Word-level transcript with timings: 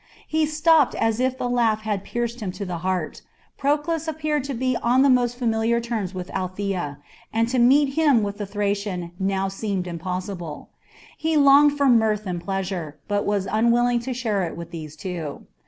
He 0.27 0.47
stopped 0.47 0.95
as 0.95 1.19
if 1.19 1.37
the 1.37 1.47
laugh 1.47 1.81
had 1.81 2.03
pierced 2.03 2.39
him 2.39 2.51
to 2.53 2.65
the 2.65 2.79
heart. 2.79 3.21
Proclus 3.55 4.07
appeared 4.07 4.43
to 4.45 4.55
be 4.55 4.75
on 4.81 5.03
the 5.03 5.11
most 5.11 5.37
familiar 5.37 5.79
terms 5.79 6.11
with 6.15 6.31
Althea, 6.31 6.97
and 7.31 7.47
to 7.49 7.59
meet 7.59 7.93
him 7.93 8.23
with 8.23 8.39
the 8.39 8.47
Thracian 8.47 9.11
now 9.19 9.47
seemed 9.47 9.85
impossible. 9.85 10.69
He 11.19 11.37
longed 11.37 11.77
for 11.77 11.85
mirth 11.85 12.25
and 12.25 12.43
pleasure, 12.43 12.97
but 13.07 13.27
was 13.27 13.45
unwilling 13.51 13.99
to 13.99 14.11
share 14.11 14.41
it 14.41 14.57
with 14.57 14.71
these 14.71 14.95
two. 14.95 15.45